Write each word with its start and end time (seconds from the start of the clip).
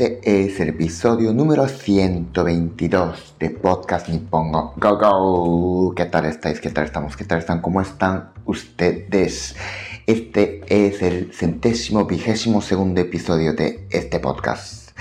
Este 0.00 0.46
es 0.46 0.58
el 0.60 0.70
episodio 0.70 1.34
número 1.34 1.68
122 1.68 3.34
de 3.38 3.50
Podcast 3.50 4.08
Nippongo 4.08 4.72
Go 4.78 4.96
Go. 4.96 5.94
¿Qué 5.94 6.06
tal 6.06 6.24
estáis? 6.24 6.58
¿Qué 6.58 6.70
tal 6.70 6.86
estamos? 6.86 7.18
¿Qué 7.18 7.24
tal 7.26 7.40
están? 7.40 7.60
¿Cómo 7.60 7.82
están 7.82 8.30
ustedes? 8.46 9.54
Este 10.06 10.62
es 10.68 11.02
el 11.02 11.34
centésimo 11.34 12.06
vigésimo 12.06 12.62
segundo 12.62 12.98
episodio 12.98 13.52
de 13.52 13.86
este 13.90 14.20
podcast. 14.20 14.98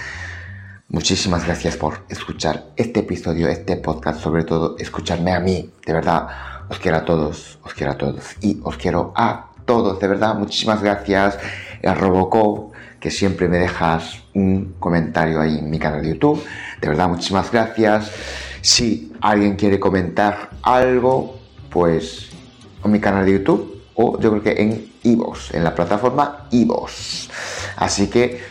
Muchísimas 0.90 1.46
gracias 1.46 1.78
por 1.78 2.00
escuchar 2.10 2.66
este 2.76 3.00
episodio, 3.00 3.48
este 3.48 3.78
podcast, 3.78 4.20
sobre 4.20 4.44
todo 4.44 4.76
escucharme 4.80 5.32
a 5.32 5.40
mí. 5.40 5.72
De 5.86 5.94
verdad, 5.94 6.28
os 6.70 6.78
quiero 6.78 6.98
a 6.98 7.06
todos, 7.06 7.58
os 7.64 7.74
quiero 7.74 7.94
a 7.94 7.98
todos 7.98 8.36
y 8.42 8.60
os 8.64 8.76
quiero 8.76 9.14
a 9.16 9.52
todos. 9.64 9.98
De 10.02 10.10
verdad, 10.10 10.36
muchísimas 10.36 10.84
gracias. 10.84 11.40
Robocop 11.84 12.69
que 13.00 13.12
siempre 13.12 13.48
me 13.48 13.58
dejas 13.58 14.22
un 14.34 14.76
comentario 14.80 15.40
ahí 15.40 15.60
en 15.60 15.70
mi 15.70 15.80
canal 15.80 16.02
de 16.02 16.10
YouTube. 16.10 16.44
De 16.82 16.88
verdad, 16.88 17.10
muchísimas 17.10 17.52
gracias. 17.52 18.12
Si 18.62 19.14
alguien 19.22 19.56
quiere 19.56 19.80
comentar 19.80 20.50
algo, 20.62 21.40
pues 21.70 22.30
en 22.84 22.92
mi 22.92 23.00
canal 23.00 23.26
de 23.26 23.34
YouTube 23.34 23.82
o 23.96 24.20
yo 24.20 24.32
creo 24.32 24.44
que 24.44 24.62
en 24.62 24.92
iVoox, 25.04 25.54
en 25.54 25.64
la 25.64 25.76
plataforma 25.76 26.48
iVoox. 26.52 27.30
Así 27.78 28.08
que 28.08 28.42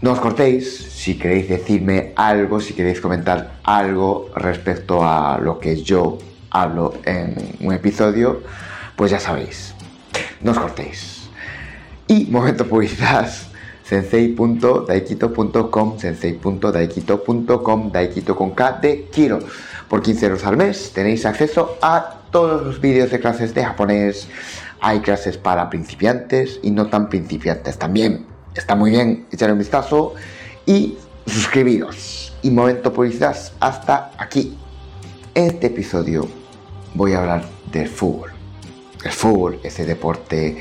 no 0.00 0.12
os 0.12 0.20
cortéis 0.20 0.76
si 0.92 1.18
queréis 1.18 1.48
decirme 1.48 2.12
algo, 2.16 2.60
si 2.60 2.74
queréis 2.74 3.00
comentar 3.00 3.58
algo 3.64 4.30
respecto 4.34 5.04
a 5.04 5.38
lo 5.38 5.58
que 5.58 5.82
yo 5.82 6.18
hablo 6.50 6.94
en 7.04 7.34
un 7.60 7.72
episodio, 7.72 8.42
pues 8.96 9.10
ya 9.10 9.20
sabéis, 9.20 9.74
no 10.40 10.52
os 10.52 10.58
cortéis. 10.58 11.28
Y 12.08 12.26
momento 12.26 12.66
publicidad 12.66 13.30
sensei.daikito.com, 13.88 15.98
sensei.daikito.com, 15.98 17.92
daikito 17.92 18.36
con 18.36 18.50
K 18.50 18.72
de 18.72 19.04
Kiro. 19.04 19.38
Por 19.88 20.02
15 20.02 20.26
euros 20.26 20.44
al 20.44 20.56
mes 20.56 20.90
tenéis 20.92 21.24
acceso 21.24 21.78
a 21.80 22.18
todos 22.30 22.66
los 22.66 22.80
vídeos 22.80 23.10
de 23.10 23.20
clases 23.20 23.54
de 23.54 23.64
japonés. 23.64 24.28
Hay 24.80 25.00
clases 25.00 25.38
para 25.38 25.70
principiantes 25.70 26.58
y 26.62 26.72
no 26.72 26.88
tan 26.88 27.08
principiantes 27.08 27.78
también. 27.78 28.26
Está 28.54 28.74
muy 28.74 28.90
bien 28.90 29.26
echar 29.30 29.52
un 29.52 29.58
vistazo 29.58 30.14
y 30.66 30.98
suscribiros. 31.26 32.34
Y 32.42 32.50
momento 32.50 32.92
publicidad 32.92 33.36
hasta 33.60 34.10
aquí. 34.18 34.58
En 35.34 35.44
este 35.44 35.68
episodio 35.68 36.28
voy 36.94 37.12
a 37.12 37.20
hablar 37.20 37.44
del 37.70 37.88
fútbol. 37.88 38.32
El 39.04 39.12
fútbol, 39.12 39.60
ese 39.62 39.84
deporte 39.84 40.56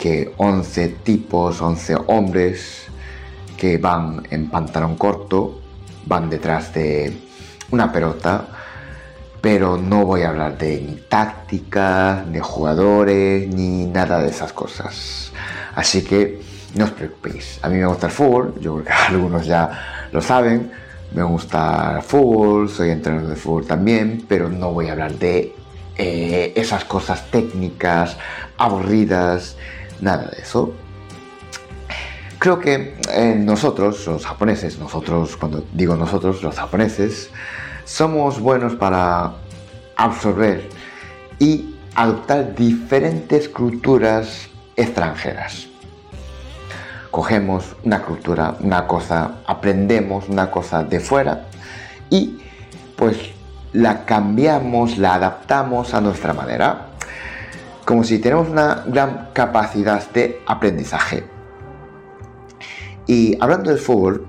que 0.00 0.32
11 0.38 0.88
tipos, 1.04 1.60
11 1.60 1.94
hombres 2.06 2.86
que 3.58 3.76
van 3.76 4.26
en 4.30 4.48
pantalón 4.48 4.96
corto, 4.96 5.60
van 6.06 6.30
detrás 6.30 6.72
de 6.72 7.12
una 7.70 7.92
pelota, 7.92 8.46
pero 9.42 9.76
no 9.76 10.06
voy 10.06 10.22
a 10.22 10.30
hablar 10.30 10.56
de 10.56 10.80
ni 10.80 10.94
táctica, 11.06 12.24
ni 12.26 12.38
jugadores, 12.38 13.46
ni 13.48 13.84
nada 13.84 14.22
de 14.22 14.30
esas 14.30 14.54
cosas. 14.54 15.32
Así 15.74 16.02
que 16.02 16.40
no 16.74 16.86
os 16.86 16.92
preocupéis, 16.92 17.58
a 17.60 17.68
mí 17.68 17.76
me 17.76 17.86
gusta 17.86 18.06
el 18.06 18.12
fútbol, 18.12 18.54
yo 18.58 18.76
creo 18.76 18.84
que 18.86 18.92
algunos 19.14 19.44
ya 19.44 20.08
lo 20.12 20.22
saben, 20.22 20.72
me 21.12 21.22
gusta 21.24 21.96
el 21.96 22.02
fútbol, 22.02 22.70
soy 22.70 22.90
entrenador 22.90 23.28
de 23.28 23.36
fútbol 23.36 23.66
también, 23.66 24.24
pero 24.26 24.48
no 24.48 24.72
voy 24.72 24.88
a 24.88 24.92
hablar 24.92 25.12
de 25.12 25.54
eh, 25.96 26.54
esas 26.56 26.86
cosas 26.86 27.30
técnicas, 27.30 28.16
aburridas, 28.56 29.56
nada 30.00 30.30
de 30.30 30.42
eso. 30.42 30.74
Creo 32.38 32.58
que 32.58 32.96
eh, 33.12 33.34
nosotros, 33.38 34.06
los 34.06 34.24
japoneses, 34.24 34.78
nosotros, 34.78 35.36
cuando 35.36 35.62
digo 35.74 35.96
nosotros, 35.96 36.42
los 36.42 36.56
japoneses, 36.56 37.30
somos 37.84 38.40
buenos 38.40 38.74
para 38.76 39.32
absorber 39.96 40.68
y 41.38 41.74
adoptar 41.94 42.54
diferentes 42.54 43.48
culturas 43.48 44.48
extranjeras. 44.76 45.68
Cogemos 47.10 47.76
una 47.84 48.02
cultura, 48.02 48.56
una 48.60 48.86
cosa, 48.86 49.40
aprendemos 49.46 50.28
una 50.28 50.50
cosa 50.50 50.84
de 50.84 51.00
fuera 51.00 51.46
y 52.08 52.40
pues 52.96 53.18
la 53.72 54.04
cambiamos, 54.04 54.96
la 54.96 55.14
adaptamos 55.14 55.92
a 55.92 56.00
nuestra 56.00 56.32
manera 56.32 56.89
como 57.90 58.04
si 58.04 58.20
tenemos 58.20 58.48
una 58.48 58.84
gran 58.86 59.30
capacidad 59.32 60.08
de 60.12 60.40
aprendizaje. 60.46 61.24
Y 63.08 63.36
hablando 63.40 63.70
del 63.70 63.80
fútbol, 63.80 64.28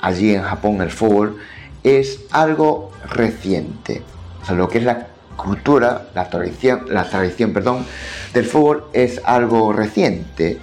allí 0.00 0.34
en 0.34 0.42
Japón 0.42 0.82
el 0.82 0.90
fútbol 0.90 1.36
es 1.84 2.22
algo 2.32 2.90
reciente. 3.08 4.02
O 4.42 4.44
sea, 4.44 4.56
lo 4.56 4.68
que 4.68 4.78
es 4.78 4.84
la 4.84 5.06
cultura, 5.36 6.08
la 6.16 6.28
tradición, 6.28 6.86
la 6.88 7.08
tradición 7.08 7.52
perdón, 7.52 7.86
del 8.34 8.44
fútbol 8.44 8.86
es 8.92 9.20
algo 9.24 9.72
reciente 9.72 10.58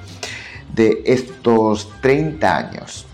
de 0.75 1.01
estos 1.05 1.93
30 2.01 2.57
años. 2.57 3.05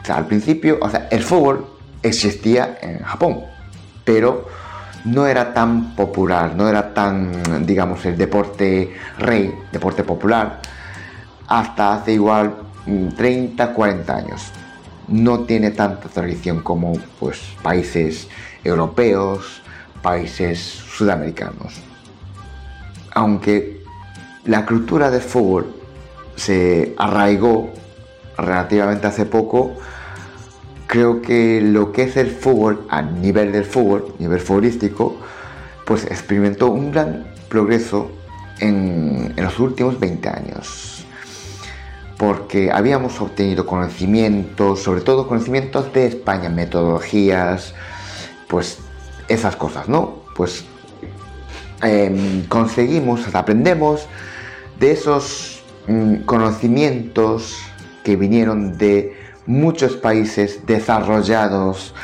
O 0.00 0.06
sea, 0.06 0.16
al 0.16 0.26
principio, 0.26 0.78
o 0.80 0.88
sea, 0.88 1.08
el 1.10 1.22
fútbol 1.22 1.66
existía 2.02 2.78
en 2.80 3.00
Japón, 3.00 3.44
pero 4.06 4.48
no 5.04 5.26
era 5.26 5.54
tan 5.54 5.94
popular, 5.94 6.54
no 6.54 6.68
era 6.68 6.92
tan, 6.92 7.66
digamos, 7.66 8.04
el 8.06 8.16
deporte 8.16 8.94
rey, 9.18 9.54
deporte 9.72 10.04
popular, 10.04 10.60
hasta 11.46 11.94
hace 11.94 12.12
igual 12.12 12.54
30, 13.16 13.66
mm, 13.66 13.74
40 13.74 14.16
años. 14.16 14.52
No 15.08 15.40
tiene 15.40 15.70
tanta 15.70 16.08
tradición 16.08 16.60
como 16.62 16.92
pues, 17.18 17.40
países 17.62 18.28
europeos, 18.62 19.62
países 20.02 20.58
sudamericanos. 20.58 21.74
Aunque 23.14 23.82
la 24.44 24.66
cultura 24.66 25.10
del 25.10 25.22
fútbol 25.22 25.74
se 26.36 26.94
arraigó 26.98 27.70
relativamente 28.36 29.06
hace 29.06 29.26
poco, 29.26 29.74
creo 30.88 31.20
que 31.22 31.60
lo 31.60 31.92
que 31.92 32.04
es 32.04 32.16
el 32.16 32.30
fútbol 32.30 32.84
a 32.88 33.02
nivel 33.02 33.52
del 33.52 33.64
fútbol, 33.64 34.14
nivel 34.18 34.40
futbolístico, 34.40 35.16
pues 35.84 36.04
experimentó 36.06 36.70
un 36.70 36.90
gran 36.90 37.26
progreso 37.48 38.10
en, 38.58 39.34
los 39.36 39.60
últimos 39.60 40.00
20 40.00 40.28
años. 40.28 41.04
Porque 42.16 42.72
habíamos 42.72 43.20
obtenido 43.20 43.64
conocimientos, 43.64 44.82
sobre 44.82 45.02
todo 45.02 45.28
conocimientos 45.28 45.92
de 45.92 46.06
España, 46.06 46.48
metodologías, 46.48 47.74
pues 48.48 48.78
esas 49.28 49.56
cosas, 49.56 49.88
¿no? 49.88 50.24
Pues 50.34 50.64
em, 51.82 52.46
conseguimos, 52.46 53.32
aprendemos 53.34 54.06
de 54.80 54.92
esos 54.92 55.62
mm, 55.86 56.24
conocimientos 56.24 57.58
que 58.02 58.16
vinieron 58.16 58.78
de 58.78 59.17
muchos 59.48 59.96
países 59.96 60.66
desarrollados 60.66 61.94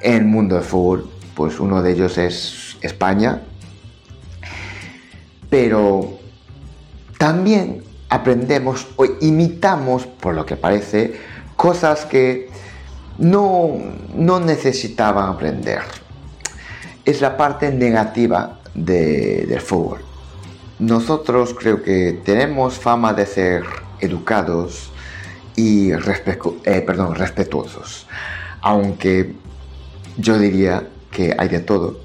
en 0.00 0.14
el 0.14 0.24
mundo 0.24 0.56
del 0.56 0.64
fútbol, 0.64 1.08
pues 1.34 1.60
uno 1.60 1.82
de 1.82 1.92
ellos 1.92 2.18
es 2.18 2.76
España, 2.82 3.42
pero 5.48 6.18
también 7.16 7.84
aprendemos 8.08 8.88
o 8.96 9.06
imitamos, 9.20 10.06
por 10.06 10.34
lo 10.34 10.44
que 10.44 10.56
parece, 10.56 11.14
cosas 11.54 12.06
que 12.06 12.50
no, 13.18 13.78
no 14.16 14.40
necesitaban 14.40 15.30
aprender. 15.30 15.82
Es 17.04 17.20
la 17.20 17.36
parte 17.36 17.70
negativa 17.70 18.58
del 18.74 19.60
fútbol. 19.60 20.00
Nosotros 20.80 21.54
creo 21.56 21.82
que 21.82 22.20
tenemos 22.24 22.78
fama 22.78 23.12
de 23.12 23.26
ser 23.26 23.64
educados, 24.00 24.89
y 25.56 25.92
eh, 25.92 26.80
perdón, 26.86 27.14
respetuosos. 27.14 28.06
Aunque 28.60 29.34
yo 30.16 30.38
diría 30.38 30.88
que 31.10 31.34
hay 31.36 31.48
de 31.48 31.60
todo. 31.60 32.00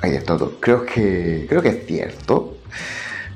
Hay 0.00 0.10
de 0.10 0.20
todo. 0.20 0.52
Creo 0.60 0.84
que, 0.84 1.46
creo 1.48 1.62
que 1.62 1.68
es 1.68 1.86
cierto. 1.86 2.56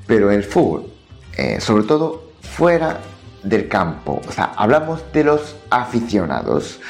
Pero 0.07 0.31
el 0.31 0.43
fútbol, 0.43 0.91
eh, 1.37 1.61
sobre 1.61 1.85
todo 1.85 2.33
fuera 2.41 3.01
del 3.43 3.69
campo, 3.69 4.21
o 4.27 4.33
sea, 4.33 4.53
hablamos 4.57 5.03
de 5.13 5.25
los 5.25 5.57
aficionados. 5.71 6.81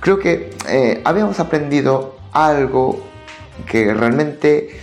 Creo 0.00 0.18
que 0.18 0.54
eh, 0.68 1.00
habíamos 1.04 1.40
aprendido 1.40 2.16
algo 2.32 3.02
que 3.66 3.92
realmente 3.94 4.78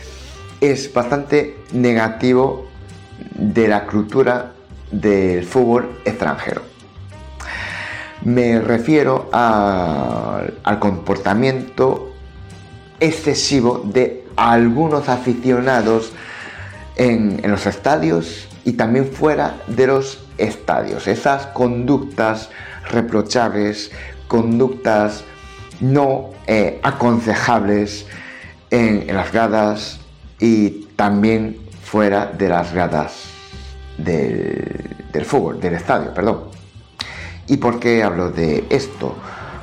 es 0.60 0.92
bastante 0.92 1.56
negativo 1.72 2.68
de 3.36 3.68
la 3.68 3.86
cultura 3.86 4.53
del 4.94 5.46
fútbol 5.46 6.00
extranjero. 6.06 6.62
Me 8.24 8.62
refiero 8.62 9.30
al 9.34 10.80
comportamiento 10.80 12.14
excesivo 13.00 13.82
de 13.84 14.26
algunos 14.38 15.10
aficionados 15.10 16.14
en, 16.96 17.42
en 17.44 17.52
los 17.52 17.66
estadios 17.66 18.48
y 18.64 18.74
también 18.74 19.12
fuera 19.12 19.58
de 19.68 19.88
los 19.88 20.24
estadios. 20.38 21.08
Esas 21.08 21.48
conductas 21.48 22.50
reprochables, 22.90 23.92
conductas 24.28 25.24
no 25.82 26.30
eh, 26.48 26.80
aconsejables 26.84 28.06
en, 28.70 29.14
las 29.14 29.32
gradas 29.32 30.00
y 30.40 30.88
también 30.96 31.58
fuera 31.84 32.26
de 32.26 32.50
las 32.50 32.74
gradas 32.74 33.33
del, 33.98 35.26
fútbol, 35.26 35.60
del 35.60 35.76
estadio, 35.76 36.14
perdón. 36.14 36.46
¿Y 37.48 37.58
por 37.58 37.80
qué 37.80 38.04
hablo 38.04 38.32
de 38.32 38.66
esto? 38.70 39.16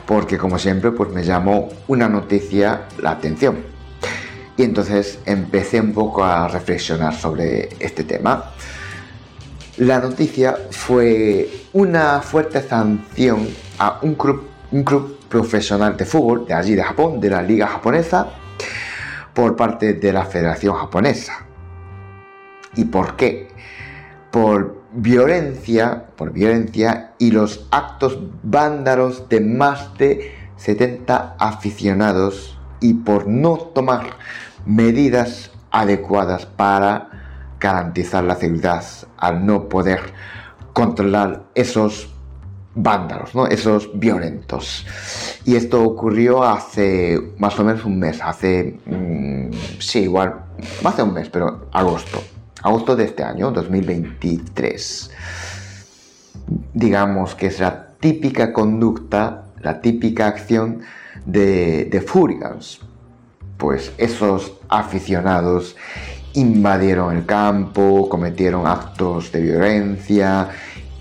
Porque 0.06 0.36
como 0.38 0.58
siempre 0.58 0.92
pues 0.92 1.10
me 1.10 1.22
llamó 1.22 1.68
una 1.88 2.08
noticia 2.08 2.82
la 3.00 3.12
atención. 3.12 3.58
Y 4.56 4.62
entonces 4.62 5.20
empecé 5.24 5.80
un 5.80 5.92
poco 5.92 6.24
a 6.24 6.46
reflexionar 6.48 7.14
sobre 7.14 7.70
este 7.78 8.04
tema. 8.04 8.52
La 9.78 9.98
noticia 9.98 10.56
fue 10.70 11.48
una 11.72 12.20
fuerte 12.20 12.60
sanción 12.60 13.48
a 13.78 14.00
un 14.02 14.14
club, 14.14 14.46
un 14.72 14.84
club 14.84 15.18
profesional 15.28 15.96
de 15.96 16.04
fútbol 16.04 16.44
de 16.46 16.52
allí 16.52 16.74
de 16.74 16.82
Japón, 16.82 17.20
de 17.20 17.30
la 17.30 17.40
liga 17.40 17.66
japonesa, 17.66 18.28
por 19.32 19.56
parte 19.56 19.94
de 19.94 20.12
la 20.12 20.24
Federación 20.24 20.74
Japonesa. 20.74 21.46
¿Y 22.74 22.84
por 22.84 23.16
qué? 23.16 23.49
Por 24.30 24.80
violencia, 24.92 26.06
por 26.16 26.32
violencia 26.32 27.12
y 27.18 27.30
los 27.30 27.66
actos 27.70 28.18
vándalos 28.42 29.28
de 29.28 29.40
más 29.40 29.96
de 29.98 30.32
70 30.56 31.36
aficionados 31.38 32.58
y 32.80 32.94
por 32.94 33.26
no 33.26 33.56
tomar 33.56 34.10
medidas 34.66 35.50
adecuadas 35.70 36.46
para 36.46 37.08
garantizar 37.60 38.24
la 38.24 38.36
seguridad 38.36 38.84
al 39.16 39.44
no 39.46 39.68
poder 39.68 40.00
controlar 40.72 41.44
esos 41.54 42.08
vándalos, 42.74 43.32
esos 43.50 43.90
violentos. 43.98 44.86
Y 45.44 45.56
esto 45.56 45.82
ocurrió 45.82 46.42
hace 46.42 47.18
más 47.38 47.58
o 47.58 47.64
menos 47.64 47.84
un 47.84 47.98
mes, 47.98 48.20
hace, 48.22 48.78
mm, 48.86 49.50
sí, 49.78 50.00
igual, 50.00 50.44
de 50.96 51.02
un 51.02 51.12
mes, 51.12 51.28
pero 51.28 51.66
agosto, 51.72 52.22
agosto 52.62 52.96
de 52.96 53.04
este 53.04 53.22
año, 53.22 53.50
2023. 53.50 55.10
Digamos 56.74 57.34
que 57.34 57.46
es 57.46 57.60
la 57.60 57.88
típica 58.00 58.52
conducta, 58.52 59.44
la 59.60 59.80
típica 59.80 60.26
acción 60.26 60.80
de, 61.24 61.86
de. 61.86 62.04
Pues 63.56 63.92
esos 63.98 64.54
aficionados 64.68 65.76
invadieron 66.34 67.16
el 67.16 67.26
campo, 67.26 68.08
cometieron 68.08 68.66
actos 68.66 69.32
de 69.32 69.40
violencia, 69.42 70.48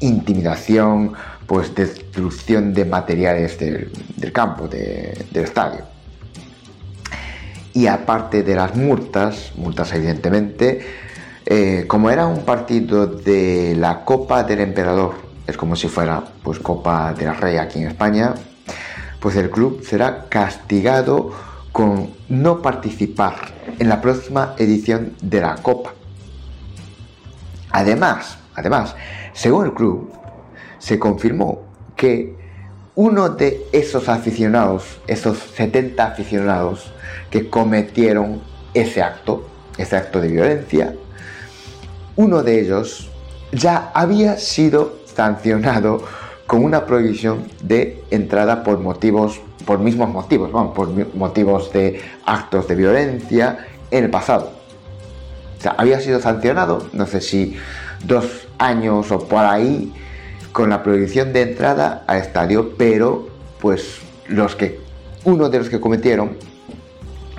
intimidación, 0.02 1.14
pues 1.46 1.74
destrucción 1.74 2.74
de 2.74 2.86
materiales 2.86 3.58
del, 3.58 4.32
campo, 4.34 4.68
del 4.68 5.28
estadio. 5.34 5.86
Y 7.74 7.88
aparte 7.88 8.44
de 8.44 8.56
las 8.56 8.76
multas, 8.76 9.54
multas 9.56 9.94
evidentemente, 9.94 11.09
eh, 11.52 11.86
como 11.88 12.12
era 12.12 12.28
un 12.28 12.46
partido 12.46 13.08
de 13.08 13.76
la 13.76 14.06
Copa 14.06 14.44
del 14.44 14.60
Emperador, 14.60 15.16
es 15.48 15.58
como 15.58 15.76
si 15.76 15.88
fuera 15.88 16.24
pues 16.44 16.60
Copa 16.60 17.12
de 17.14 17.26
la 17.26 17.34
Rey 17.34 17.58
aquí 17.58 17.80
en 17.80 17.88
España, 17.88 18.36
pues 19.20 19.36
el 19.36 19.50
club 19.50 19.84
será 19.84 20.26
castigado 20.30 21.32
con 21.72 22.12
no 22.30 22.62
participar 22.62 23.34
en 23.80 23.90
la 23.90 24.00
próxima 24.00 24.54
edición 24.60 25.16
de 25.24 25.42
la 25.42 25.56
Copa. 25.56 25.96
Además, 27.72 28.38
además, 28.54 28.96
según 29.34 29.66
el 29.66 29.74
club, 29.74 30.12
se 30.78 31.00
confirmó 31.00 31.64
que 31.96 32.38
uno 32.94 33.30
de 33.30 33.66
esos 33.72 34.08
aficionados, 34.08 35.00
esos 35.08 35.40
70 35.56 36.06
aficionados 36.06 36.94
que 37.32 37.50
cometieron 37.50 38.40
ese 38.76 39.02
acto, 39.02 39.50
ese 39.80 39.98
acto 39.98 40.22
de 40.22 40.28
violencia, 40.28 40.94
uno 42.20 42.44
de 42.44 42.60
ellos 42.60 43.10
ya 43.54 43.92
había 43.94 44.38
sido 44.38 44.98
sancionado 45.06 46.04
con 46.48 46.66
una 46.66 46.86
prohibición 46.86 47.48
de 47.64 48.04
entrada 48.12 48.62
por 48.62 48.80
motivos, 48.80 49.40
por 49.66 49.80
mismos 49.80 50.10
motivos, 50.10 50.50
por 50.76 51.16
motivos 51.16 51.72
de 51.72 52.02
actos 52.26 52.68
de 52.68 52.76
violencia 52.76 53.60
en 53.90 54.04
el 54.04 54.10
pasado. 54.10 54.52
O 55.58 55.62
sea, 55.62 55.76
había 55.78 56.02
sido 56.02 56.20
sancionado, 56.20 56.90
no 56.92 57.08
sé 57.08 57.22
si 57.22 57.56
dos 58.04 58.50
años 58.58 59.10
o 59.14 59.20
por 59.20 59.46
ahí, 59.46 59.94
con 60.52 60.72
la 60.72 60.84
prohibición 60.84 61.32
de 61.32 61.44
entrada 61.44 62.04
al 62.06 62.18
estadio, 62.18 62.74
pero 62.78 63.30
pues 63.62 64.02
los 64.28 64.58
que 64.58 64.82
uno 65.24 65.48
de 65.48 65.60
los 65.60 65.70
que 65.70 65.80
cometieron 65.80 66.32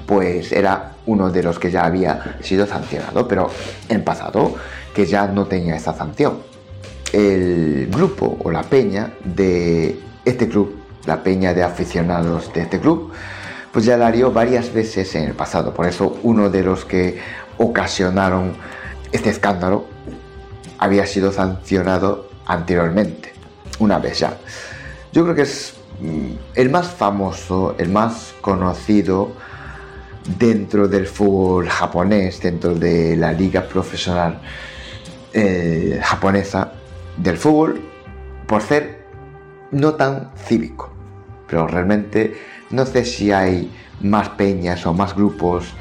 pues 0.07 0.53
era 0.53 0.90
uno 1.07 1.31
de 1.31 1.43
los 1.43 1.59
que 1.59 1.71
ya 1.71 1.85
había 1.85 2.37
sido 2.41 2.67
sancionado, 2.67 3.27
pero 3.27 3.51
en 3.89 4.05
pasado 4.05 4.55
que 4.95 5.07
ya 5.07 5.27
no 5.27 5.47
tenía 5.47 5.77
esa 5.77 5.95
sanción. 5.95 6.39
El 7.13 7.89
grupo 7.91 8.39
o 8.45 8.51
la 8.51 8.63
peña 8.63 9.13
de 9.25 9.99
este 10.25 10.49
club, 10.49 10.77
la 11.07 11.23
peña 11.23 11.55
de 11.55 11.63
aficionados 11.63 12.53
de 12.53 12.63
este 12.63 12.79
club, 12.79 13.13
pues 13.73 13.85
ya 13.85 13.97
la 13.97 14.11
dio 14.11 14.33
varias 14.33 14.73
veces 14.73 15.15
en 15.15 15.25
el 15.25 15.35
pasado. 15.35 15.73
Por 15.75 15.87
eso 15.87 16.19
uno 16.23 16.51
de 16.51 16.63
los 16.63 16.85
que 16.85 17.19
ocasionaron 17.59 18.53
este 19.13 19.31
escándalo 19.31 19.87
había 20.79 21.07
sido 21.07 21.33
sancionado 21.33 22.29
anteriormente, 22.47 23.33
una 23.79 23.99
vez 23.99 24.21
ya. 24.21 24.37
Yo 25.13 25.25
creo 25.25 25.35
que 25.35 25.43
es 25.43 25.75
mm, 26.01 26.33
el 26.55 26.71
más 26.71 26.89
famoso, 26.89 27.75
el 27.79 27.89
más 27.89 28.35
conocido 28.41 29.33
dentro 30.39 30.89
del 30.89 31.07
fútbol 31.07 31.69
japonés, 31.69 32.41
dentro 32.41 32.75
de 32.75 33.17
la 33.17 33.33
liga 33.33 33.63
profesional 33.67 34.41
eh, 35.33 36.01
japonesa 36.03 36.73
del 37.17 37.37
fútbol, 37.37 37.81
por 38.47 38.63
ser 38.63 39.05
no 39.71 39.95
tan 39.95 40.31
cívico. 40.37 40.91
Pero 41.49 41.67
realmente 41.67 42.35
no 42.71 42.87
sé 42.87 43.05
si 43.05 43.33
hay 43.33 43.71
más 44.01 44.29
peñas 44.31 44.87
o 44.87 44.95
más 44.95 45.15
grupos 45.15 45.75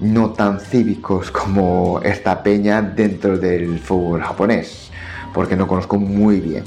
no 0.00 0.30
tan 0.30 0.60
cívicos 0.60 1.30
como 1.30 2.00
esta 2.04 2.42
peña 2.42 2.82
dentro 2.82 3.36
del 3.36 3.78
fútbol 3.80 4.22
japonés 4.22 4.88
porque 5.32 5.56
no 5.56 5.66
conozco 5.66 5.98
muy 5.98 6.40
bien. 6.40 6.64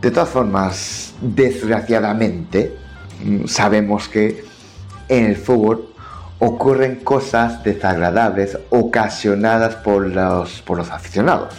De 0.00 0.10
todas 0.10 0.28
formas, 0.28 1.14
desgraciadamente, 1.20 2.76
mm, 3.24 3.46
sabemos 3.46 4.08
que 4.08 4.44
en 5.12 5.26
el 5.26 5.36
fútbol 5.36 5.88
ocurren 6.38 6.96
cosas 6.96 7.62
desagradables 7.62 8.58
ocasionadas 8.70 9.76
por 9.76 10.06
los, 10.06 10.62
por 10.62 10.78
los 10.78 10.90
aficionados, 10.90 11.54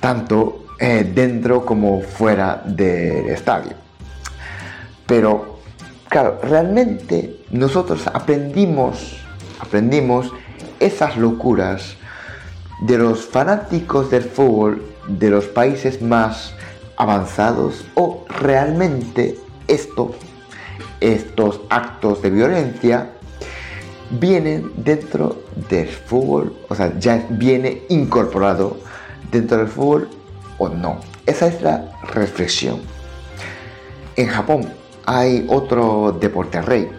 tanto 0.00 0.66
eh, 0.78 1.10
dentro 1.14 1.64
como 1.64 2.02
fuera 2.02 2.62
del 2.64 3.30
estadio. 3.30 3.72
Pero, 5.06 5.60
claro, 6.08 6.38
realmente 6.42 7.38
nosotros 7.50 8.06
aprendimos, 8.06 9.16
aprendimos 9.58 10.30
esas 10.78 11.16
locuras 11.16 11.96
de 12.82 12.98
los 12.98 13.24
fanáticos 13.24 14.10
del 14.10 14.24
fútbol 14.24 14.84
de 15.08 15.30
los 15.30 15.46
países 15.46 16.02
más 16.02 16.54
avanzados 16.96 17.86
o 17.94 18.26
realmente 18.28 19.38
esto, 19.66 20.14
estos 21.00 21.60
actos 21.70 22.22
de 22.22 22.30
violencia 22.30 23.10
vienen 24.10 24.72
dentro 24.76 25.42
del 25.68 25.88
fútbol, 25.88 26.56
o 26.68 26.74
sea, 26.74 26.98
ya 26.98 27.24
viene 27.30 27.82
incorporado 27.88 28.78
dentro 29.30 29.58
del 29.58 29.68
fútbol 29.68 30.08
o 30.58 30.68
no. 30.68 31.00
Esa 31.26 31.46
es 31.46 31.62
la 31.62 31.92
reflexión. 32.12 32.80
En 34.16 34.28
Japón 34.28 34.72
hay 35.06 35.46
otro 35.48 36.16
deporte 36.20 36.60
rey, 36.60 36.90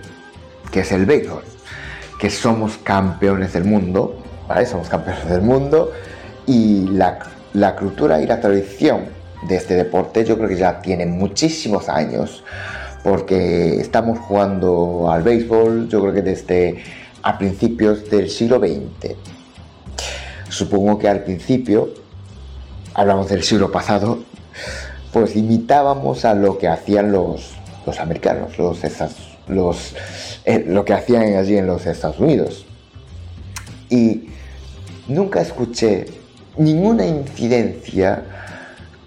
que 0.72 0.79
es 0.81 0.91
el 0.91 1.05
béisbol, 1.05 1.43
que 2.20 2.29
somos 2.29 2.77
campeones 2.77 3.53
del 3.53 3.65
mundo 3.65 4.22
somos 4.65 4.89
campeones 4.89 5.27
del 5.29 5.41
mundo 5.41 5.91
y 6.46 6.88
la, 6.89 7.20
la 7.53 7.75
cultura 7.75 8.22
y 8.22 8.27
la 8.27 8.39
tradición 8.39 9.05
de 9.48 9.55
este 9.55 9.75
deporte 9.75 10.24
yo 10.25 10.38
creo 10.38 10.50
que 10.50 10.58
ya 10.58 10.81
tiene 10.81 11.05
muchísimos 11.05 11.89
años 11.89 12.43
porque 13.03 13.79
estamos 13.79 14.20
jugando 14.20 15.12
al 15.12 15.24
béisbol, 15.24 15.89
yo 15.89 16.01
creo 16.01 16.13
que 16.13 16.22
desde 16.22 16.84
a 17.24 17.38
principios 17.38 18.10
del 18.10 18.29
siglo 18.29 18.60
XX. 18.60 19.15
Supongo 20.50 20.98
que 20.98 21.08
al 21.08 21.24
principio, 21.24 21.89
hablamos 22.93 23.29
del 23.29 23.43
siglo 23.43 23.72
pasado, 23.72 24.20
pues 25.13 25.36
imitábamos 25.36 26.25
a 26.25 26.34
lo 26.34 26.58
que 26.58 26.67
hacían 26.67 27.12
los, 27.12 27.53
los 27.86 28.00
americanos, 28.00 28.58
los, 28.58 28.79
los, 29.48 29.96
eh, 30.46 30.63
lo 30.67 30.86
que 30.86 30.93
hacían 30.93 31.36
allí 31.36 31.58
en 31.58 31.67
los 31.67 31.86
Estados 31.86 32.20
Unidos. 32.20 32.65
Y 33.89 34.29
nunca 35.08 35.41
escuché 35.41 36.05
ninguna 36.58 37.05
incidencia 37.05 38.24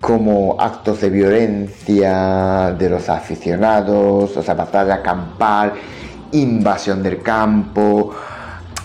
como 0.05 0.57
actos 0.59 1.01
de 1.01 1.09
violencia 1.09 2.77
de 2.79 2.91
los 2.91 3.09
aficionados, 3.09 4.37
o 4.37 4.43
sea, 4.43 4.53
batalla 4.53 5.01
campal, 5.01 5.73
invasión 6.33 7.03
del 7.03 7.23
campo. 7.23 8.11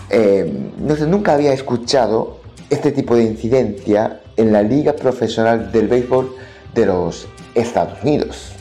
Eh, 0.08 0.50
no 0.78 0.96
sé, 0.96 1.06
nunca 1.06 1.34
había 1.34 1.52
escuchado 1.52 2.38
este 2.70 2.90
tipo 2.90 3.16
de 3.16 3.24
incidencia 3.24 4.22
en 4.34 4.50
la 4.50 4.62
Liga 4.62 4.94
Profesional 4.94 5.70
del 5.70 5.88
Béisbol 5.88 6.34
de 6.72 6.86
los 6.86 7.28
Estados 7.54 8.02
Unidos. 8.02 8.52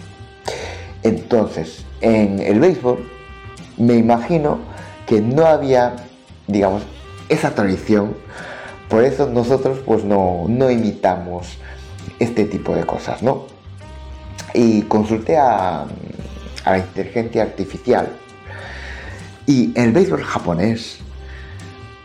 Entonces, 1.04 1.86
en 2.02 2.40
el 2.40 2.60
béisbol, 2.60 3.10
me 3.78 3.94
imagino 3.94 4.60
que 5.08 5.22
no 5.22 5.46
había, 5.46 5.96
digamos, 6.48 6.82
esa 7.30 7.52
tradición. 7.52 8.18
Por 8.90 9.06
eso 9.06 9.30
nosotros 9.30 9.80
pues 9.86 10.04
no, 10.04 10.44
no 10.50 10.70
imitamos 10.70 11.58
este 12.20 12.46
tipo 12.46 12.76
de 12.76 12.86
cosas, 12.86 13.24
¿no? 13.24 13.46
Y 14.54 14.84
consulté 14.84 15.38
a, 15.38 15.82
a 15.84 16.72
la 16.72 16.78
inteligencia 16.78 17.44
artificial 17.44 18.10
y 19.46 19.72
en 19.76 19.86
el 19.86 19.92
béisbol 19.94 20.24
japonés 20.24 21.00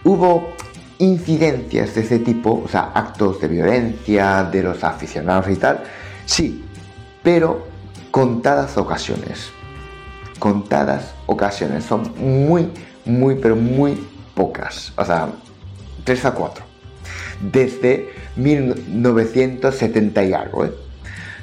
hubo 0.03 0.55
incidencias 0.99 1.95
de 1.95 2.01
ese 2.01 2.19
tipo, 2.21 2.63
o 2.65 2.69
sea, 2.69 2.93
actos 2.95 3.41
de 3.41 3.49
violencia 3.49 4.45
de 4.45 4.63
los 4.63 4.83
aficionados 4.83 5.51
y 5.51 5.57
tal, 5.57 5.83
sí, 6.25 6.65
pero 7.23 7.67
contadas 8.11 8.79
ocasiones. 8.79 9.51
Contadas 10.39 11.15
ocasiones, 11.27 11.85
son 11.85 12.13
muy, 12.19 12.71
muy, 13.05 13.35
pero 13.35 13.57
muy 13.57 14.07
pocas, 14.35 14.93
o 14.97 15.05
sea, 15.05 15.29
3 16.05 16.25
a 16.25 16.31
4, 16.33 16.65
desde 17.53 18.14
1970 18.37 20.25
y 20.25 20.33
algo. 20.33 20.65
¿eh? 20.65 20.73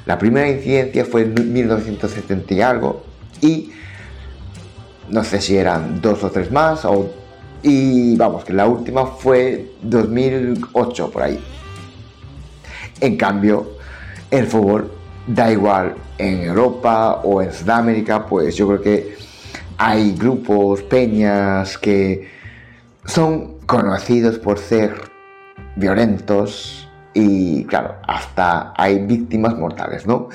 La 0.06 0.18
primera 0.18 0.48
incidencia 0.48 1.04
fue 1.04 1.22
en 1.22 1.52
1970 1.52 2.54
y 2.54 2.60
algo 2.60 3.04
y 3.40 3.72
no 5.08 5.24
sé 5.24 5.40
si 5.40 5.56
eran 5.56 6.00
dos 6.00 6.24
o 6.24 6.30
tres 6.30 6.50
más 6.50 6.84
o 6.84 7.10
y 7.62 8.16
vamos 8.16 8.44
que 8.44 8.52
la 8.52 8.66
última 8.66 9.06
fue 9.06 9.70
2008 9.82 11.10
por 11.10 11.22
ahí. 11.22 11.38
En 13.00 13.16
cambio, 13.16 13.76
el 14.30 14.46
fútbol 14.46 14.90
da 15.26 15.52
igual 15.52 15.94
en 16.18 16.42
Europa 16.42 17.20
o 17.22 17.40
en 17.40 17.52
Sudamérica, 17.52 18.26
pues 18.26 18.56
yo 18.56 18.66
creo 18.66 18.82
que 18.82 19.16
hay 19.78 20.14
grupos, 20.14 20.82
peñas 20.82 21.78
que 21.78 22.28
son 23.04 23.58
conocidos 23.66 24.38
por 24.38 24.58
ser 24.58 25.11
violentos 25.76 26.88
y 27.14 27.64
claro, 27.64 27.96
hasta 28.06 28.72
hay 28.76 29.04
víctimas 29.04 29.56
mortales, 29.56 30.06
¿no? 30.06 30.28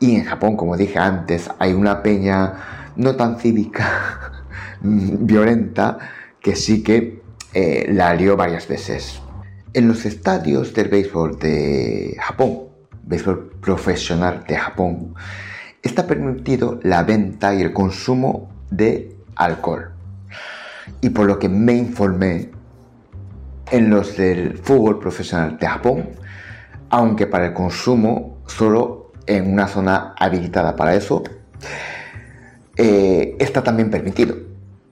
Y 0.00 0.16
en 0.16 0.24
Japón, 0.24 0.56
como 0.56 0.76
dije 0.76 0.98
antes, 0.98 1.50
hay 1.58 1.72
una 1.72 2.02
peña 2.02 2.54
no 2.96 3.16
tan 3.16 3.38
cívica, 3.38 4.32
violenta, 4.80 5.98
que 6.40 6.56
sí 6.56 6.82
que 6.82 7.22
eh, 7.54 7.86
la 7.92 8.14
lió 8.14 8.36
varias 8.36 8.66
veces. 8.66 9.20
En 9.74 9.88
los 9.88 10.04
estadios 10.04 10.74
del 10.74 10.88
béisbol 10.88 11.38
de 11.38 12.16
Japón, 12.20 12.64
béisbol 13.04 13.52
profesional 13.60 14.44
de 14.46 14.56
Japón, 14.56 15.14
está 15.82 16.06
permitido 16.06 16.78
la 16.82 17.02
venta 17.02 17.54
y 17.54 17.62
el 17.62 17.72
consumo 17.72 18.50
de 18.70 19.16
alcohol. 19.36 19.92
Y 21.00 21.10
por 21.10 21.26
lo 21.26 21.38
que 21.38 21.48
me 21.48 21.74
informé, 21.74 22.50
en 23.72 23.90
los 23.90 24.16
del 24.16 24.58
fútbol 24.58 24.98
profesional 25.00 25.58
de 25.58 25.66
Japón, 25.66 26.10
aunque 26.90 27.26
para 27.26 27.46
el 27.46 27.52
consumo 27.54 28.42
solo 28.46 29.12
en 29.26 29.52
una 29.52 29.66
zona 29.66 30.14
habilitada 30.18 30.76
para 30.76 30.94
eso, 30.94 31.22
eh, 32.76 33.36
está 33.38 33.62
también 33.62 33.90
permitido. 33.90 34.36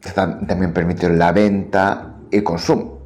Está 0.03 0.39
también 0.47 0.73
permitido 0.73 1.11
la 1.11 1.31
venta 1.33 2.15
y 2.31 2.41
consumo. 2.41 3.01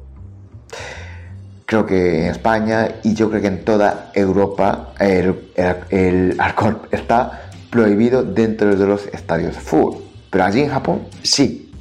Creo 1.65 1.85
que 1.85 2.25
en 2.25 2.31
España 2.31 2.87
y 3.03 3.13
yo 3.15 3.29
creo 3.29 3.41
que 3.41 3.47
en 3.47 3.65
toda 3.65 4.11
Europa 4.13 4.93
el, 4.99 6.35
alcohol 6.39 6.81
está 6.91 7.49
prohibido 7.69 8.23
dentro 8.23 8.75
de 8.75 8.85
los 8.87 9.07
estadios 9.07 9.55
de 9.55 9.61
fútbol. 9.61 10.03
Pero 10.29 10.43
allí 10.45 10.61
en 10.61 10.69
Japón 10.69 11.07
sí. 11.21 11.71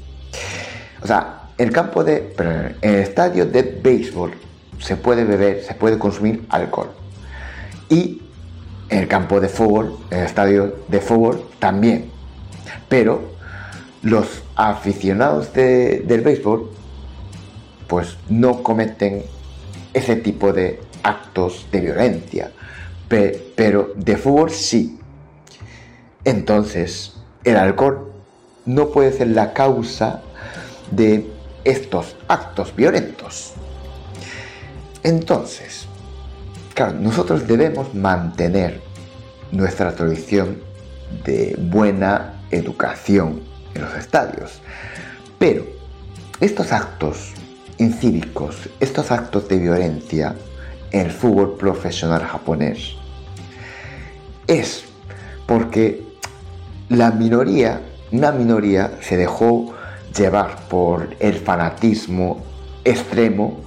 O 1.02 1.06
sea, 1.06 1.43
el 1.58 1.70
campo 1.72 2.04
de. 2.04 2.34
en 2.82 2.90
el 2.94 3.00
estadio 3.00 3.46
de 3.46 3.62
béisbol 3.62 4.32
se 4.78 4.96
puede 4.96 5.24
beber, 5.24 5.62
se 5.62 5.74
puede 5.74 5.98
consumir 5.98 6.44
alcohol. 6.48 6.90
Y 7.88 8.22
en 8.88 8.98
el 8.98 9.08
campo 9.08 9.40
de 9.40 9.48
fútbol, 9.48 9.98
en 10.10 10.18
el 10.20 10.26
estadio 10.26 10.76
de 10.88 11.00
fútbol 11.00 11.44
también. 11.58 12.10
Pero 12.88 13.34
los 14.02 14.42
aficionados 14.56 15.52
del 15.52 16.20
béisbol 16.20 16.70
pues 17.86 18.16
no 18.28 18.62
cometen 18.62 19.22
ese 19.92 20.16
tipo 20.16 20.52
de 20.52 20.80
actos 21.02 21.66
de 21.70 21.80
violencia, 21.80 22.50
pero 23.08 23.92
de 23.94 24.16
fútbol 24.16 24.50
sí. 24.50 24.98
Entonces, 26.24 27.14
el 27.44 27.56
alcohol 27.56 28.12
no 28.64 28.88
puede 28.88 29.12
ser 29.12 29.28
la 29.28 29.52
causa 29.52 30.22
de 30.90 31.30
estos 31.64 32.16
actos 32.28 32.74
violentos. 32.76 33.54
Entonces, 35.02 35.86
claro, 36.74 36.94
nosotros 37.00 37.46
debemos 37.46 37.94
mantener 37.94 38.80
nuestra 39.50 39.94
tradición 39.94 40.62
de 41.24 41.56
buena 41.58 42.42
educación 42.50 43.42
en 43.74 43.82
los 43.82 43.94
estadios. 43.94 44.60
Pero 45.38 45.66
estos 46.40 46.72
actos 46.72 47.32
incívicos, 47.78 48.68
estos 48.80 49.10
actos 49.10 49.48
de 49.48 49.58
violencia 49.58 50.34
en 50.90 51.06
el 51.06 51.10
fútbol 51.12 51.56
profesional 51.56 52.22
japonés, 52.22 52.94
es 54.46 54.84
porque 55.46 56.02
la 56.88 57.10
minoría, 57.10 57.80
una 58.12 58.32
minoría 58.32 58.98
se 59.00 59.16
dejó 59.16 59.74
llevar 60.16 60.68
por 60.68 61.16
el 61.18 61.34
fanatismo 61.34 62.42
extremo 62.84 63.60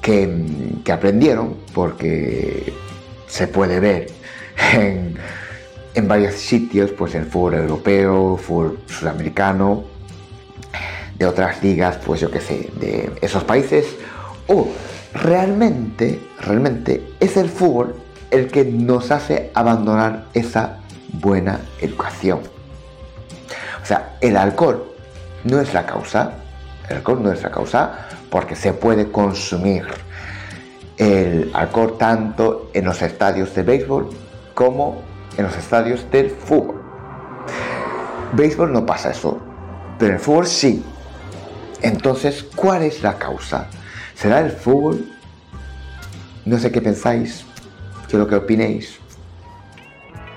que, 0.00 0.46
que 0.84 0.92
aprendieron, 0.92 1.56
porque 1.72 2.72
se 3.26 3.48
puede 3.48 3.80
ver 3.80 4.10
en 4.72 5.16
en 5.94 6.08
varios 6.08 6.34
sitios, 6.34 6.90
pues 6.90 7.14
el 7.14 7.24
fútbol 7.24 7.54
europeo, 7.54 8.36
fútbol 8.36 8.80
sudamericano, 8.86 9.84
de 11.16 11.26
otras 11.26 11.62
ligas, 11.62 11.98
pues 12.04 12.20
yo 12.20 12.30
qué 12.30 12.40
sé, 12.40 12.70
de 12.80 13.12
esos 13.20 13.44
países, 13.44 13.86
o 14.48 14.68
realmente, 15.12 16.20
realmente 16.40 17.12
es 17.20 17.36
el 17.36 17.48
fútbol 17.48 17.94
el 18.32 18.48
que 18.48 18.64
nos 18.64 19.12
hace 19.12 19.52
abandonar 19.54 20.26
esa 20.34 20.78
buena 21.12 21.60
educación. 21.80 22.40
O 23.80 23.86
sea, 23.86 24.16
el 24.20 24.36
alcohol 24.36 24.93
no 25.44 25.60
es 25.60 25.72
la 25.74 25.86
causa, 25.86 26.32
el 26.88 26.96
alcohol 26.96 27.22
no 27.22 27.32
es 27.32 27.42
la 27.42 27.50
causa 27.50 28.08
porque 28.30 28.56
se 28.56 28.72
puede 28.72 29.10
consumir 29.10 29.86
el 30.96 31.50
alcohol 31.54 31.96
tanto 31.98 32.70
en 32.72 32.84
los 32.84 33.00
estadios 33.02 33.54
de 33.54 33.62
béisbol 33.62 34.10
como 34.54 35.02
en 35.36 35.44
los 35.44 35.56
estadios 35.56 36.10
del 36.10 36.30
fútbol. 36.30 36.82
Béisbol 38.32 38.72
no 38.72 38.84
pasa 38.86 39.10
eso, 39.10 39.40
pero 39.98 40.10
en 40.10 40.16
el 40.16 40.20
fútbol 40.20 40.46
sí. 40.46 40.84
Entonces, 41.82 42.44
¿cuál 42.54 42.82
es 42.82 43.02
la 43.02 43.18
causa? 43.18 43.68
¿Será 44.14 44.40
el 44.40 44.50
fútbol? 44.50 45.10
No 46.44 46.58
sé 46.58 46.70
qué 46.72 46.80
pensáis, 46.80 47.44
quiero 48.08 48.26
que 48.26 48.36
opinéis. 48.36 48.98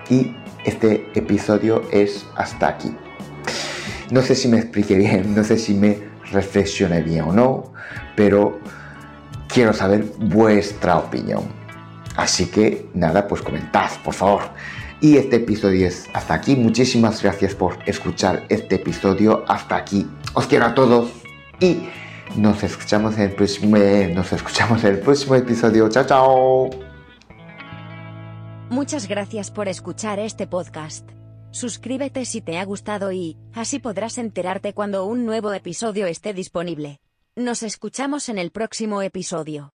Y 0.09 0.35
este 0.65 1.11
episodio 1.15 1.81
es 1.91 2.25
hasta 2.35 2.67
aquí. 2.67 2.95
No 4.11 4.21
sé 4.21 4.35
si 4.35 4.47
me 4.47 4.57
expliqué 4.57 4.95
bien, 4.95 5.35
no 5.35 5.43
sé 5.43 5.57
si 5.57 5.73
me 5.73 5.99
reflexioné 6.31 7.01
bien 7.01 7.21
o 7.23 7.33
no, 7.33 7.73
pero 8.15 8.59
quiero 9.47 9.73
saber 9.73 10.05
vuestra 10.19 10.97
opinión. 10.97 11.43
Así 12.15 12.47
que 12.47 12.87
nada, 12.93 13.27
pues 13.27 13.43
comentad, 13.43 13.91
por 14.03 14.13
favor 14.13 14.41
Y 15.01 15.17
este 15.17 15.35
episodio 15.35 15.87
es 15.87 16.07
hasta 16.13 16.33
aquí. 16.33 16.55
Muchísimas 16.55 17.21
gracias 17.21 17.53
por 17.53 17.77
escuchar 17.85 18.45
este 18.49 18.75
episodio. 18.75 19.45
Hasta 19.47 19.75
aquí. 19.75 20.09
Os 20.33 20.47
quiero 20.47 20.65
a 20.65 20.73
todos 20.73 21.11
y 21.59 21.87
nos 22.35 22.63
escuchamos 22.63 23.15
en 23.17 23.23
el 23.23 23.31
próximo, 23.31 23.77
nos 24.13 24.33
escuchamos 24.33 24.83
en 24.83 24.95
el 24.95 24.99
próximo 24.99 25.35
episodio. 25.35 25.87
Chao, 25.89 26.05
chao. 26.05 26.69
Muchas 28.69 29.07
gracias 29.07 29.51
por 29.51 29.67
escuchar 29.67 30.19
este 30.19 30.47
podcast. 30.47 31.16
Suscríbete 31.57 32.23
si 32.25 32.39
te 32.39 32.59
ha 32.59 32.65
gustado 32.65 33.11
y, 33.11 33.35
así 33.51 33.79
podrás 33.79 34.19
enterarte 34.19 34.73
cuando 34.73 35.05
un 35.05 35.25
nuevo 35.25 35.51
episodio 35.53 36.05
esté 36.05 36.31
disponible. 36.31 36.99
Nos 37.35 37.63
escuchamos 37.63 38.29
en 38.29 38.37
el 38.37 38.51
próximo 38.51 39.01
episodio. 39.01 39.71